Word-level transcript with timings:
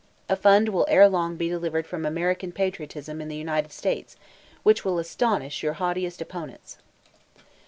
A 0.29 0.35
fund 0.35 0.69
will 0.69 0.85
erelong 0.89 1.35
be 1.37 1.49
derived 1.49 1.85
from 1.85 2.07
American 2.07 2.51
patriotism 2.51 3.21
in 3.21 3.27
the 3.27 3.35
United 3.35 3.71
States, 3.71 4.15
which 4.63 4.83
will 4.83 4.97
astonish 4.97 5.61
your 5.61 5.73
haughtiest 5.73 6.19
opponents." 6.23 6.79